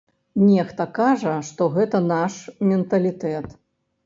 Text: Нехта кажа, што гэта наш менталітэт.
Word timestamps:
Нехта 0.45 0.87
кажа, 0.99 1.33
што 1.49 1.67
гэта 1.75 2.01
наш 2.13 2.39
менталітэт. 2.71 3.47